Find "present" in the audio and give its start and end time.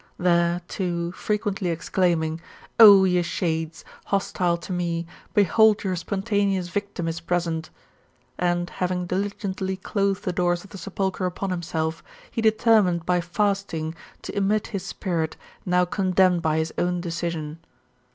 7.19-7.69